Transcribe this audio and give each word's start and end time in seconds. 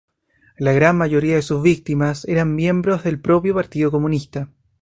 La 0.57 0.71
gran 0.71 0.97
mayoría 0.97 1.35
de 1.35 1.43
sus 1.43 1.61
víctimas 1.61 2.25
eran 2.25 2.55
miembros 2.55 3.03
del 3.03 3.19
propio 3.21 3.53
partido 3.53 3.91
comunista. 3.91 4.49